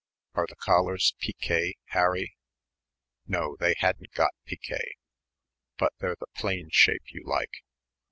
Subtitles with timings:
[0.33, 2.35] Are the collars piquet, Harry?"
[3.27, 4.93] "No, they hadn't got piquet,
[5.77, 7.63] but they're the plain shape you like.